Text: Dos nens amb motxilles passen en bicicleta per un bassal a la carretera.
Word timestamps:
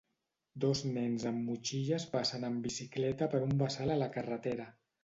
Dos 0.63 0.79
nens 0.95 1.25
amb 1.33 1.45
motxilles 1.51 2.09
passen 2.17 2.51
en 2.51 2.59
bicicleta 2.67 3.31
per 3.37 3.47
un 3.51 3.57
bassal 3.65 3.99
a 3.99 4.05
la 4.07 4.15
carretera. 4.19 4.69